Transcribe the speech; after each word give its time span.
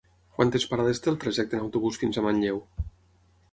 Quantes 0.37 0.63
parades 0.71 1.01
té 1.03 1.11
el 1.11 1.19
trajecte 1.25 1.57
en 1.59 1.67
autobús 1.67 2.01
fins 2.05 2.17
a 2.23 2.27
Manlleu? 2.29 2.61